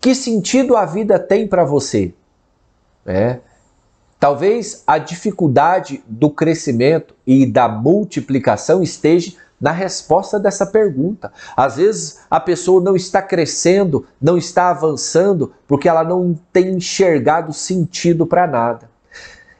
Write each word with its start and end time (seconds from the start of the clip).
Que 0.00 0.14
sentido 0.14 0.76
a 0.76 0.84
vida 0.84 1.18
tem 1.18 1.46
para 1.46 1.64
você? 1.64 2.14
É. 3.04 3.40
Talvez 4.20 4.82
a 4.86 4.98
dificuldade 4.98 6.02
do 6.06 6.30
crescimento 6.30 7.14
e 7.26 7.46
da 7.46 7.68
multiplicação 7.68 8.82
esteja 8.82 9.32
na 9.60 9.72
resposta 9.72 10.38
dessa 10.38 10.66
pergunta. 10.66 11.32
Às 11.56 11.76
vezes 11.76 12.20
a 12.30 12.38
pessoa 12.38 12.82
não 12.82 12.94
está 12.94 13.20
crescendo, 13.20 14.06
não 14.20 14.36
está 14.36 14.70
avançando, 14.70 15.52
porque 15.66 15.88
ela 15.88 16.04
não 16.04 16.38
tem 16.52 16.70
enxergado 16.70 17.52
sentido 17.52 18.26
para 18.26 18.46
nada. 18.46 18.90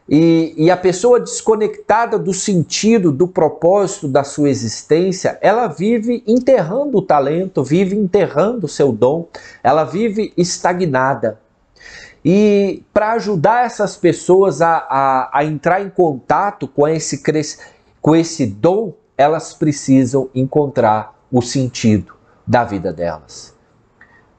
E, 0.08 0.54
e, 0.56 0.70
a 0.70 0.76
pessoa 0.76 1.20
desconectada 1.20 2.18
do 2.18 2.32
sentido, 2.32 3.12
do 3.12 3.28
propósito 3.28 4.08
da 4.08 4.24
sua 4.24 4.48
existência, 4.48 5.38
ela 5.42 5.66
vive 5.66 6.24
enterrando 6.26 6.96
o 6.96 7.02
talento, 7.02 7.62
vive 7.62 7.94
enterrando 7.94 8.64
o 8.64 8.68
seu 8.68 8.90
dom, 8.90 9.28
ela 9.62 9.84
vive 9.84 10.32
estagnada. 10.34 11.38
E 12.24 12.82
para 12.92 13.12
ajudar 13.12 13.66
essas 13.66 13.96
pessoas 13.96 14.62
a, 14.62 14.78
a, 14.88 15.30
a, 15.40 15.44
entrar 15.44 15.82
em 15.82 15.90
contato 15.90 16.66
com 16.66 16.88
esse, 16.88 17.22
com 18.00 18.16
esse 18.16 18.46
dom, 18.46 18.94
elas 19.16 19.52
precisam 19.52 20.30
encontrar 20.34 21.14
o 21.30 21.42
sentido 21.42 22.14
da 22.46 22.64
vida 22.64 22.94
delas. 22.94 23.54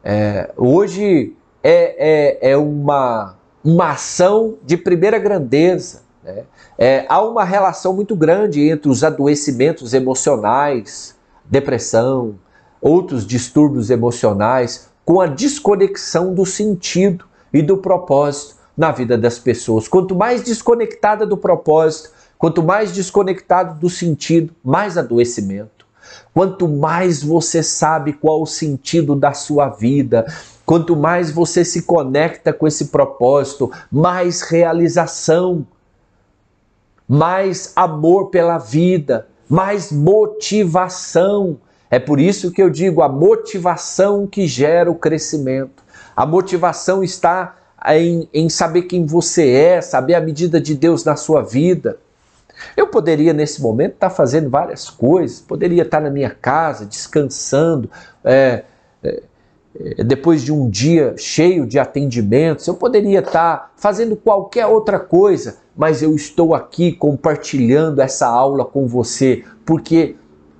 É, 0.04 0.52
hoje 0.58 1.36
é, 1.62 2.42
é, 2.42 2.52
é 2.52 2.58
uma 2.58 3.39
uma 3.64 3.92
ação 3.92 4.58
de 4.66 4.78
primeira 4.78 5.20
grandeza. 5.20 6.02
Né? 6.24 6.44
É, 6.78 7.06
há 7.10 7.22
uma 7.22 7.44
relação 7.44 7.94
muito 7.94 8.16
grande 8.16 8.68
entre 8.70 8.90
os 8.90 9.04
adoecimentos 9.04 9.94
emocionais, 9.94 11.16
depressão, 11.46 12.36
outros 12.82 13.26
distúrbios 13.26 13.90
emocionais, 13.90 14.90
com 15.04 15.20
a 15.20 15.28
desconexão 15.28 16.34
do 16.34 16.46
sentido 16.46 17.26
e 17.52 17.62
do 17.62 17.78
propósito 17.78 18.56
na 18.78 18.92
vida 18.92 19.18
das 19.18 19.40
pessoas. 19.40 19.88
Quanto 19.88 20.16
mais 20.16 20.44
desconectada 20.44 21.26
do 21.26 21.36
propósito, 21.36 22.12
quanto 22.38 22.64
mais 22.64 22.94
desconectado 22.94 23.78
do 23.80 23.90
sentido, 23.90 24.54
mais 24.64 24.98
adoecimento. 24.98 25.86
Quanto 26.34 26.68
mais 26.68 27.22
você 27.22 27.62
sabe 27.62 28.14
qual 28.14 28.42
o 28.42 28.48
sentido 28.48 29.16
da 29.16 29.34
sua 29.34 29.68
vida, 29.68 30.26
Quanto 30.70 30.96
mais 30.96 31.32
você 31.32 31.66
se 31.66 31.82
conecta 31.82 32.54
com 32.54 32.68
esse 32.68 32.90
propósito, 32.90 33.72
mais 33.92 34.44
realização, 34.44 35.66
mais 37.08 37.74
amor 37.76 38.30
pela 38.30 38.60
vida, 38.60 39.28
mais 39.50 39.92
motivação. 39.92 41.58
É 41.90 41.98
por 41.98 42.20
isso 42.20 42.52
que 42.52 42.62
eu 42.62 42.70
digo 42.70 43.02
a 43.02 43.10
motivação 43.10 44.28
que 44.28 44.46
gera 44.46 44.92
o 44.92 44.94
crescimento. 44.94 45.84
A 46.16 46.24
motivação 46.24 47.04
está 47.04 47.58
em, 47.88 48.30
em 48.32 48.48
saber 48.48 48.84
quem 48.84 49.08
você 49.08 49.50
é, 49.50 49.82
saber 49.82 50.14
a 50.14 50.22
medida 50.22 50.62
de 50.62 50.76
Deus 50.76 51.04
na 51.04 51.16
sua 51.16 51.42
vida. 51.42 51.98
Eu 52.78 52.90
poderia, 52.90 53.34
nesse 53.34 53.60
momento, 53.60 53.94
estar 53.94 54.12
fazendo 54.12 54.52
várias 54.52 54.88
coisas, 54.88 55.40
poderia 55.40 55.82
estar 55.82 56.00
na 56.00 56.12
minha 56.12 56.30
casa, 56.30 56.86
descansando, 56.86 57.90
é, 58.24 58.66
é, 59.04 59.24
depois 60.06 60.42
de 60.44 60.52
um 60.52 60.70
dia 60.70 61.14
cheio 61.18 61.66
de 61.66 61.78
atendimentos, 61.78 62.68
eu 62.68 62.74
poderia 62.74 63.20
estar 63.20 63.72
fazendo 63.78 64.16
qualquer 64.16 64.66
outra 64.66 65.00
coisa, 65.00 65.58
mas 65.76 66.02
eu 66.02 66.16
estou 66.16 66.54
aqui 66.54 66.92
compartilhando 66.92 68.02
essa 68.02 68.28
aula 68.28 68.66
com 68.66 68.88
você, 68.88 69.44
porque 69.66 70.16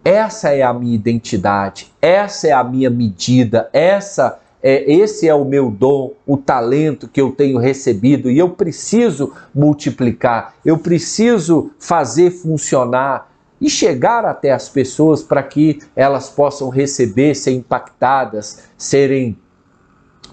essa 0.06 0.50
é 0.50 0.62
a 0.62 0.74
minha 0.74 0.96
identidade, 0.96 1.92
essa 2.02 2.48
é 2.48 2.52
a 2.52 2.64
minha 2.64 2.90
medida, 2.90 3.70
essa 3.74 4.40
é, 4.62 4.92
esse 4.92 5.28
é 5.28 5.34
o 5.34 5.46
meu 5.46 5.72
dom, 5.72 6.14
o 6.28 6.36
talento 6.36 7.08
que 7.08 7.22
eu 7.22 7.32
tenho 7.32 7.58
recebido 7.58 8.30
e 8.30 8.38
eu 8.38 8.50
preciso 8.50 9.34
multiplicar, 9.56 10.54
eu 10.66 10.78
preciso 10.78 11.72
fazer 11.80 12.32
funcionar 12.32 13.30
e 13.60 13.70
chegar 13.70 14.26
até 14.26 14.52
as 14.52 14.70
pessoas 14.70 15.22
para 15.22 15.44
que 15.44 15.80
elas 15.96 16.30
possam 16.30 16.70
receber, 16.70 17.36
ser 17.36 17.52
impactadas, 17.52 18.64
serem 18.78 19.38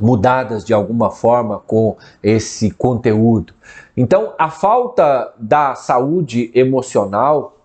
mudadas 0.00 0.64
de 0.64 0.74
alguma 0.74 1.10
forma 1.10 1.58
com 1.58 1.96
esse 2.22 2.70
conteúdo. 2.70 3.54
Então, 3.96 4.34
a 4.38 4.50
falta 4.50 5.32
da 5.38 5.74
saúde 5.74 6.50
emocional, 6.54 7.56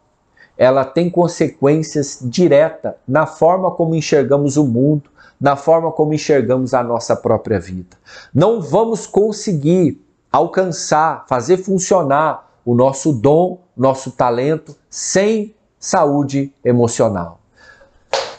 ela 0.57 0.85
tem 0.85 1.09
consequências 1.09 2.19
diretas 2.21 2.93
na 3.07 3.25
forma 3.25 3.71
como 3.71 3.95
enxergamos 3.95 4.57
o 4.57 4.65
mundo, 4.65 5.09
na 5.39 5.55
forma 5.55 5.91
como 5.91 6.13
enxergamos 6.13 6.73
a 6.73 6.83
nossa 6.83 7.15
própria 7.15 7.59
vida. 7.59 7.97
Não 8.33 8.61
vamos 8.61 9.07
conseguir 9.07 9.99
alcançar, 10.31 11.25
fazer 11.27 11.57
funcionar 11.57 12.50
o 12.65 12.75
nosso 12.75 13.13
dom, 13.13 13.59
nosso 13.75 14.11
talento, 14.11 14.75
sem 14.89 15.55
saúde 15.79 16.53
emocional. 16.63 17.39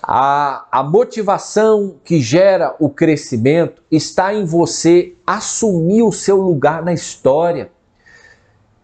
A, 0.02 0.66
a 0.70 0.82
motivação 0.82 1.96
que 2.04 2.20
gera 2.20 2.74
o 2.80 2.90
crescimento 2.90 3.82
está 3.90 4.34
em 4.34 4.44
você 4.44 5.14
assumir 5.26 6.02
o 6.02 6.12
seu 6.12 6.40
lugar 6.40 6.82
na 6.82 6.92
história, 6.92 7.70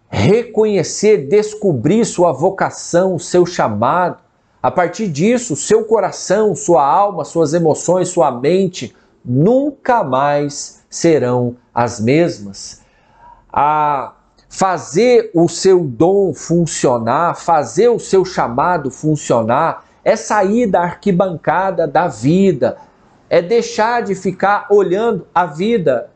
reconhecer, 0.09 1.27
descobrir 1.27 2.05
sua 2.05 2.31
vocação, 2.31 3.19
seu 3.19 3.45
chamado. 3.45 4.23
A 4.61 4.71
partir 4.71 5.07
disso, 5.07 5.55
seu 5.55 5.85
coração, 5.85 6.55
sua 6.55 6.85
alma, 6.85 7.23
suas 7.23 7.53
emoções, 7.53 8.09
sua 8.09 8.31
mente 8.31 8.95
nunca 9.23 10.03
mais 10.03 10.83
serão 10.89 11.55
as 11.73 11.99
mesmas. 11.99 12.81
A 13.51 14.13
fazer 14.49 15.29
o 15.33 15.47
seu 15.47 15.83
dom 15.83 16.33
funcionar, 16.33 17.35
fazer 17.35 17.87
o 17.89 17.99
seu 17.99 18.25
chamado 18.25 18.89
funcionar, 18.89 19.85
é 20.03 20.15
sair 20.15 20.65
da 20.65 20.81
arquibancada 20.81 21.87
da 21.87 22.07
vida, 22.07 22.77
é 23.29 23.41
deixar 23.41 24.01
de 24.01 24.15
ficar 24.15 24.65
olhando 24.71 25.27
a 25.33 25.45
vida 25.45 26.09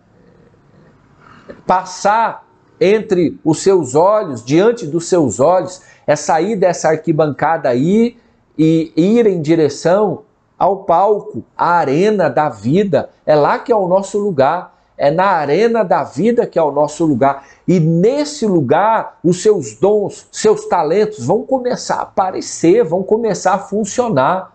passar 1.66 2.44
entre 2.80 3.40
os 3.46 3.62
seus 3.62 3.96
olhos, 3.96 4.44
diante 4.44 4.88
dos 4.88 5.06
seus 5.08 5.40
olhos, 5.40 5.82
é 6.08 6.16
sair 6.16 6.56
dessa 6.56 6.90
arquibancada 6.90 7.70
aí 7.70 8.18
e 8.58 8.92
ir 8.96 9.26
em 9.28 9.42
direção 9.42 10.24
ao 10.58 10.84
palco, 10.84 11.44
à 11.58 11.72
arena 11.76 12.30
da 12.30 12.50
vida. 12.50 13.10
É 13.26 13.36
lá 13.36 13.60
que 13.60 13.72
é 13.72 13.76
o 13.76 13.88
nosso 13.88 14.18
lugar. 14.18 14.73
É 14.98 15.10
na 15.10 15.26
arena 15.26 15.84
da 15.84 16.04
vida 16.04 16.46
que 16.46 16.60
é 16.60 16.64
o 16.64 16.72
nosso 16.72 17.06
lugar. 17.06 17.46
E 17.68 17.80
nesse 17.80 18.46
lugar, 18.46 19.20
os 19.24 19.42
seus 19.42 19.76
dons, 19.76 20.28
seus 20.32 20.66
talentos 20.66 21.26
vão 21.26 21.44
começar 21.44 21.96
a 21.96 22.02
aparecer, 22.04 22.84
vão 22.84 23.04
começar 23.04 23.56
a 23.56 23.60
funcionar. 23.60 24.54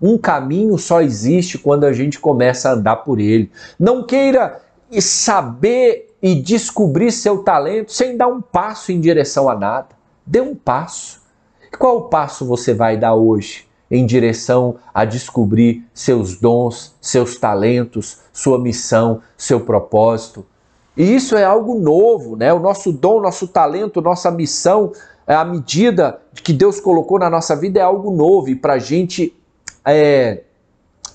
Um 0.00 0.16
caminho 0.16 0.78
só 0.78 1.02
existe 1.02 1.58
quando 1.58 1.84
a 1.84 1.92
gente 1.92 2.18
começa 2.18 2.70
a 2.70 2.72
andar 2.72 2.96
por 2.96 3.20
ele. 3.20 3.50
Não 3.78 4.04
queira 4.04 4.60
saber 5.00 6.16
e 6.22 6.34
descobrir 6.34 7.12
seu 7.12 7.42
talento 7.42 7.92
sem 7.92 8.16
dar 8.16 8.28
um 8.28 8.40
passo 8.40 8.92
em 8.92 9.00
direção 9.00 9.48
a 9.48 9.54
nada. 9.54 9.88
Dê 10.26 10.40
um 10.40 10.54
passo. 10.54 11.20
Qual 11.78 12.08
passo 12.08 12.44
você 12.44 12.74
vai 12.74 12.96
dar 12.96 13.14
hoje? 13.14 13.69
Em 13.90 14.06
direção 14.06 14.76
a 14.94 15.04
descobrir 15.04 15.84
seus 15.92 16.36
dons, 16.36 16.94
seus 17.00 17.36
talentos, 17.36 18.18
sua 18.32 18.58
missão, 18.58 19.20
seu 19.36 19.60
propósito. 19.60 20.46
E 20.96 21.14
isso 21.14 21.36
é 21.36 21.44
algo 21.44 21.78
novo, 21.78 22.36
né? 22.36 22.52
O 22.52 22.60
nosso 22.60 22.92
dom, 22.92 23.20
nosso 23.20 23.48
talento, 23.48 24.00
nossa 24.00 24.30
missão, 24.30 24.92
é 25.26 25.34
a 25.34 25.44
medida 25.44 26.20
que 26.44 26.52
Deus 26.52 26.80
colocou 26.80 27.18
na 27.18 27.30
nossa 27.30 27.56
vida 27.56 27.80
é 27.80 27.82
algo 27.82 28.10
novo. 28.10 28.48
E 28.48 28.54
para 28.54 28.74
a 28.74 28.78
gente 28.78 29.34
é, 29.84 30.42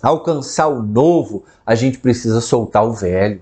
alcançar 0.01 0.67
o 0.67 0.81
novo, 0.81 1.43
a 1.65 1.75
gente 1.75 1.99
precisa 1.99 2.41
soltar 2.41 2.85
o 2.85 2.93
velho. 2.93 3.41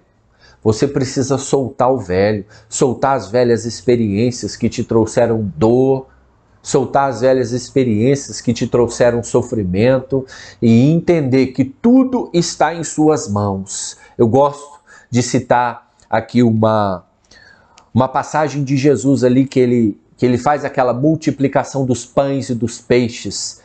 Você 0.63 0.88
precisa 0.88 1.38
soltar 1.38 1.91
o 1.91 1.97
velho, 1.97 2.45
soltar 2.69 3.18
as 3.18 3.29
velhas 3.29 3.65
experiências 3.65 4.56
que 4.56 4.69
te 4.69 4.83
trouxeram 4.83 5.51
dor, 5.57 6.07
soltar 6.63 7.10
as 7.10 7.19
velhas 7.19 7.51
experiências 7.51 8.39
que 8.39 8.54
te 8.54 8.65
trouxeram 8.65 9.21
sofrimento 9.21 10.25
e 10.62 10.89
entender 10.89 11.48
que 11.48 11.65
tudo 11.65 12.31
está 12.33 12.74
em 12.74 12.86
suas 12.86 13.27
mãos. 13.27 13.98
Eu 14.18 14.30
gosto 14.30 14.80
de 15.12 15.21
citar 15.21 15.89
aqui 16.10 16.42
uma, 16.42 17.04
uma 17.94 18.07
passagem 18.07 18.63
de 18.63 18.77
Jesus 18.77 19.25
ali 19.25 19.45
que 19.45 19.60
ele, 19.60 20.00
que 20.18 20.25
ele 20.25 20.38
faz 20.38 20.63
aquela 20.63 20.94
multiplicação 20.94 21.86
dos 21.86 22.06
pães 22.06 22.50
e 22.50 22.56
dos 22.56 22.80
peixes. 22.80 23.62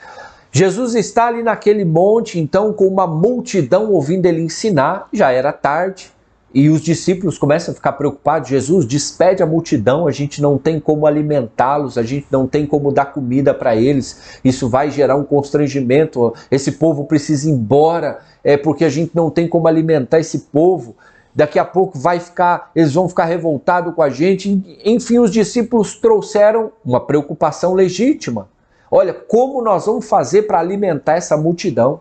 Jesus 0.50 0.96
está 0.96 1.28
ali 1.28 1.42
naquele 1.42 1.84
monte, 1.84 2.40
então, 2.40 2.72
com 2.72 2.86
uma 2.88 3.06
multidão 3.06 3.92
ouvindo 3.92 4.26
ele 4.26 4.40
ensinar, 4.40 5.06
já 5.12 5.30
era 5.30 5.52
tarde, 5.52 6.10
E 6.52 6.70
os 6.70 6.80
discípulos 6.80 7.36
começam 7.36 7.72
a 7.72 7.74
ficar 7.74 7.92
preocupados. 7.92 8.48
Jesus 8.48 8.86
despede 8.86 9.42
a 9.42 9.46
multidão, 9.46 10.06
a 10.06 10.10
gente 10.10 10.40
não 10.40 10.56
tem 10.56 10.80
como 10.80 11.06
alimentá-los, 11.06 11.98
a 11.98 12.02
gente 12.02 12.26
não 12.30 12.46
tem 12.46 12.64
como 12.64 12.90
dar 12.90 13.06
comida 13.06 13.52
para 13.52 13.76
eles. 13.76 14.40
Isso 14.42 14.68
vai 14.68 14.90
gerar 14.90 15.16
um 15.16 15.24
constrangimento. 15.24 16.34
Esse 16.50 16.72
povo 16.72 17.04
precisa 17.04 17.48
ir 17.48 17.52
embora, 17.52 18.20
é 18.42 18.56
porque 18.56 18.84
a 18.84 18.88
gente 18.88 19.12
não 19.14 19.30
tem 19.30 19.46
como 19.46 19.68
alimentar 19.68 20.20
esse 20.20 20.38
povo. 20.38 20.96
Daqui 21.34 21.58
a 21.58 21.64
pouco 21.64 21.98
vai 21.98 22.18
ficar, 22.18 22.70
eles 22.74 22.94
vão 22.94 23.08
ficar 23.08 23.26
revoltados 23.26 23.94
com 23.94 24.02
a 24.02 24.08
gente. 24.08 24.80
Enfim, 24.84 25.18
os 25.18 25.30
discípulos 25.30 25.96
trouxeram 25.96 26.72
uma 26.84 26.98
preocupação 26.98 27.74
legítima. 27.74 28.48
Olha, 28.90 29.12
como 29.12 29.62
nós 29.62 29.84
vamos 29.84 30.08
fazer 30.08 30.42
para 30.42 30.58
alimentar 30.58 31.16
essa 31.16 31.36
multidão? 31.36 32.00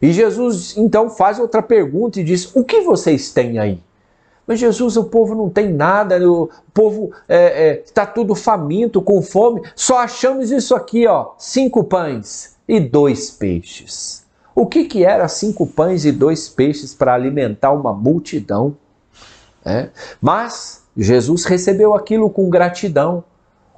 E 0.00 0.12
Jesus 0.12 0.76
então 0.76 1.08
faz 1.10 1.38
outra 1.38 1.62
pergunta 1.62 2.20
e 2.20 2.24
diz: 2.24 2.54
O 2.54 2.64
que 2.64 2.80
vocês 2.82 3.32
têm 3.32 3.58
aí? 3.58 3.82
Mas 4.46 4.60
Jesus, 4.60 4.96
o 4.96 5.04
povo 5.04 5.34
não 5.34 5.50
tem 5.50 5.72
nada, 5.72 6.16
o 6.30 6.48
povo 6.72 7.06
está 7.06 7.24
é, 7.28 7.68
é, 7.68 7.74
tá 7.92 8.06
tudo 8.06 8.34
faminto, 8.34 9.02
com 9.02 9.20
fome. 9.20 9.60
Só 9.74 9.98
achamos 9.98 10.52
isso 10.52 10.74
aqui, 10.74 11.06
ó, 11.06 11.32
cinco 11.36 11.82
pães 11.82 12.56
e 12.68 12.78
dois 12.78 13.30
peixes. 13.30 14.24
O 14.54 14.64
que, 14.64 14.84
que 14.84 15.04
era 15.04 15.26
cinco 15.26 15.66
pães 15.66 16.04
e 16.04 16.12
dois 16.12 16.48
peixes 16.48 16.94
para 16.94 17.12
alimentar 17.12 17.72
uma 17.72 17.92
multidão? 17.92 18.76
É. 19.64 19.88
Mas 20.20 20.84
Jesus 20.96 21.44
recebeu 21.44 21.92
aquilo 21.92 22.30
com 22.30 22.48
gratidão, 22.48 23.24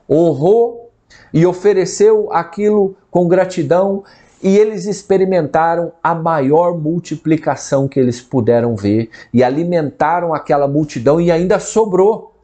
honrou 0.08 0.90
e 1.32 1.46
ofereceu 1.46 2.30
aquilo 2.30 2.94
com 3.10 3.26
gratidão 3.26 4.04
e 4.42 4.56
eles 4.56 4.86
experimentaram 4.86 5.92
a 6.02 6.14
maior 6.14 6.76
multiplicação 6.78 7.88
que 7.88 7.98
eles 7.98 8.20
puderam 8.20 8.76
ver 8.76 9.10
e 9.32 9.42
alimentaram 9.42 10.32
aquela 10.32 10.68
multidão 10.68 11.20
e 11.20 11.30
ainda 11.30 11.58
sobrou. 11.58 12.34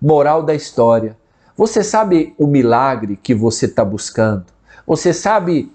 Moral 0.00 0.42
da 0.42 0.54
história. 0.54 1.16
Você 1.56 1.82
sabe 1.82 2.34
o 2.38 2.46
milagre 2.46 3.18
que 3.20 3.34
você 3.34 3.66
está 3.66 3.84
buscando? 3.84 4.46
Você 4.86 5.12
sabe 5.12 5.72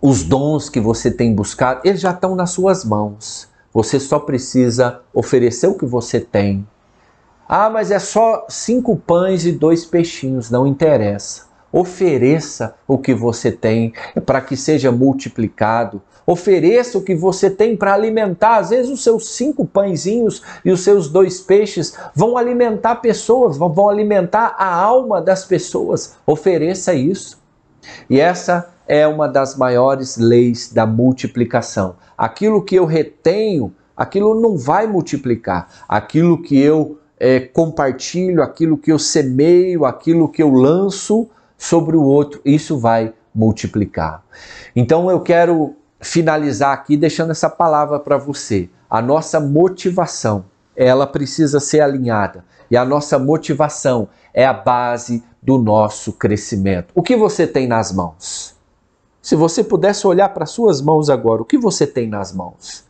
os 0.00 0.22
dons 0.22 0.68
que 0.68 0.80
você 0.80 1.10
tem 1.10 1.34
buscado? 1.34 1.80
Eles 1.84 2.00
já 2.00 2.12
estão 2.12 2.34
nas 2.34 2.50
suas 2.50 2.84
mãos. 2.84 3.48
Você 3.72 4.00
só 4.00 4.18
precisa 4.18 5.00
oferecer 5.12 5.66
o 5.66 5.76
que 5.76 5.84
você 5.84 6.18
tem. 6.18 6.66
Ah, 7.48 7.68
mas 7.68 7.90
é 7.90 7.98
só 7.98 8.46
cinco 8.48 8.96
pães 8.96 9.44
e 9.44 9.52
dois 9.52 9.84
peixinhos. 9.84 10.50
Não 10.50 10.66
interessa. 10.66 11.45
Ofereça 11.72 12.74
o 12.86 12.96
que 12.96 13.14
você 13.14 13.50
tem 13.50 13.92
para 14.24 14.40
que 14.40 14.56
seja 14.56 14.90
multiplicado. 14.92 16.00
Ofereça 16.26 16.98
o 16.98 17.02
que 17.02 17.14
você 17.14 17.48
tem 17.50 17.76
para 17.76 17.94
alimentar. 17.94 18.56
Às 18.56 18.70
vezes, 18.70 18.90
os 18.90 19.02
seus 19.02 19.30
cinco 19.36 19.64
pãezinhos 19.64 20.42
e 20.64 20.70
os 20.72 20.80
seus 20.80 21.08
dois 21.08 21.40
peixes 21.40 21.96
vão 22.14 22.36
alimentar 22.36 22.96
pessoas, 22.96 23.56
vão 23.56 23.88
alimentar 23.88 24.54
a 24.58 24.74
alma 24.74 25.20
das 25.20 25.44
pessoas. 25.44 26.16
Ofereça 26.26 26.94
isso. 26.94 27.38
E 28.10 28.18
essa 28.18 28.70
é 28.88 29.06
uma 29.06 29.28
das 29.28 29.56
maiores 29.56 30.16
leis 30.16 30.72
da 30.72 30.86
multiplicação. 30.86 31.96
Aquilo 32.16 32.62
que 32.62 32.74
eu 32.74 32.84
retenho, 32.84 33.74
aquilo 33.96 34.40
não 34.40 34.56
vai 34.56 34.86
multiplicar. 34.86 35.68
Aquilo 35.88 36.40
que 36.42 36.58
eu 36.58 36.98
é, 37.18 37.40
compartilho, 37.40 38.42
aquilo 38.42 38.76
que 38.76 38.92
eu 38.92 38.98
semeio, 38.98 39.84
aquilo 39.84 40.28
que 40.28 40.42
eu 40.42 40.50
lanço, 40.50 41.28
sobre 41.56 41.96
o 41.96 42.02
outro, 42.02 42.40
isso 42.44 42.78
vai 42.78 43.12
multiplicar. 43.34 44.22
Então 44.74 45.10
eu 45.10 45.20
quero 45.20 45.76
finalizar 46.00 46.72
aqui 46.72 46.96
deixando 46.96 47.30
essa 47.30 47.50
palavra 47.50 47.98
para 47.98 48.16
você. 48.16 48.68
A 48.88 49.02
nossa 49.02 49.40
motivação, 49.40 50.46
ela 50.74 51.06
precisa 51.06 51.58
ser 51.60 51.80
alinhada. 51.80 52.44
E 52.70 52.76
a 52.76 52.84
nossa 52.84 53.18
motivação 53.18 54.08
é 54.32 54.44
a 54.44 54.52
base 54.52 55.22
do 55.42 55.58
nosso 55.58 56.12
crescimento. 56.12 56.92
O 56.94 57.02
que 57.02 57.16
você 57.16 57.46
tem 57.46 57.66
nas 57.66 57.92
mãos? 57.92 58.54
Se 59.22 59.34
você 59.34 59.64
pudesse 59.64 60.06
olhar 60.06 60.28
para 60.30 60.46
suas 60.46 60.80
mãos 60.80 61.10
agora, 61.10 61.42
o 61.42 61.44
que 61.44 61.58
você 61.58 61.86
tem 61.86 62.08
nas 62.08 62.32
mãos? 62.32 62.84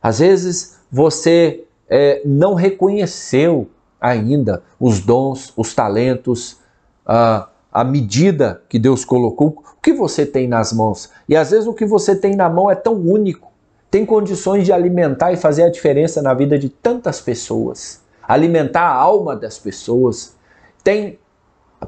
Às 0.00 0.20
vezes 0.20 0.78
você 0.90 1.64
é, 1.88 2.22
não 2.24 2.54
reconheceu 2.54 3.68
ainda 4.00 4.62
os 4.78 5.00
dons, 5.00 5.52
os 5.56 5.74
talentos, 5.74 6.58
uh, 7.06 7.48
a 7.78 7.84
medida 7.84 8.60
que 8.68 8.76
Deus 8.76 9.04
colocou, 9.04 9.62
o 9.64 9.80
que 9.80 9.92
você 9.92 10.26
tem 10.26 10.48
nas 10.48 10.72
mãos. 10.72 11.10
E 11.28 11.36
às 11.36 11.52
vezes 11.52 11.64
o 11.68 11.72
que 11.72 11.86
você 11.86 12.16
tem 12.16 12.34
na 12.34 12.48
mão 12.48 12.68
é 12.68 12.74
tão 12.74 12.94
único, 12.94 13.52
tem 13.88 14.04
condições 14.04 14.64
de 14.64 14.72
alimentar 14.72 15.32
e 15.32 15.36
fazer 15.36 15.62
a 15.62 15.70
diferença 15.70 16.20
na 16.20 16.34
vida 16.34 16.58
de 16.58 16.68
tantas 16.68 17.20
pessoas, 17.20 18.02
alimentar 18.20 18.82
a 18.82 18.92
alma 18.92 19.36
das 19.36 19.60
pessoas, 19.60 20.36
tem 20.82 21.20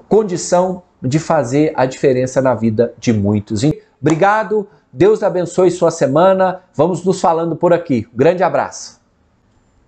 condição 0.09 0.85
de 1.03 1.19
fazer 1.19 1.73
a 1.75 1.87
diferença 1.87 2.41
na 2.41 2.55
vida 2.55 2.95
de 2.97 3.13
muitos. 3.13 3.63
Obrigado, 4.01 4.69
Deus 4.93 5.25
abençoe 5.25 5.73
sua 5.73 5.91
semana. 5.91 6.61
Vamos 6.73 7.05
nos 7.05 7.21
falando 7.21 7.57
por 7.57 7.73
aqui. 7.73 8.07
Grande 8.15 8.45
abraço. 8.45 9.00